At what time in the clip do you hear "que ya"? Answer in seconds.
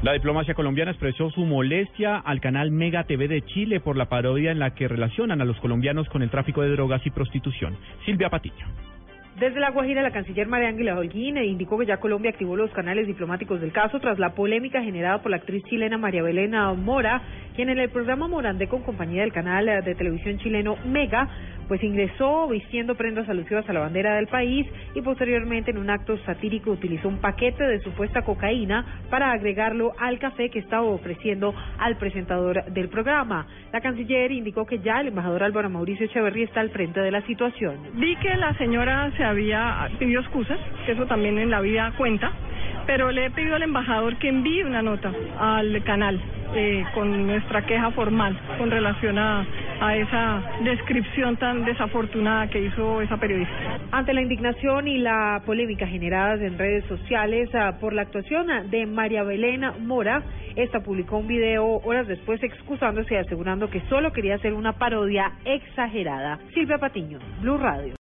11.78-11.98, 34.64-35.00